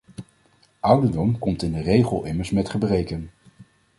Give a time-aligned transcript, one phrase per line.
[0.81, 3.29] Ouderdom komt in de regel immers met gebreken.